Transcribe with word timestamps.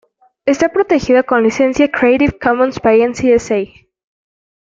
Está 0.47 0.69
protegido 0.69 1.23
con 1.27 1.43
licencia 1.43 1.91
Creative 1.91 2.39
Commons 2.39 2.81
by-nc-sa. 2.81 3.61